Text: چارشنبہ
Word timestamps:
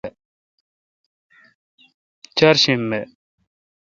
چارشنبہ 2.37 2.99